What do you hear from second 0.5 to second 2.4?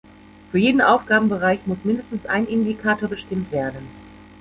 jeden Aufgabenbereich muss mindestens